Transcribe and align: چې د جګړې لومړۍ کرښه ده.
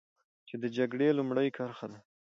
چې 0.47 0.55
د 0.61 0.63
جګړې 0.77 1.07
لومړۍ 1.17 1.47
کرښه 1.55 1.87
ده. 1.91 1.99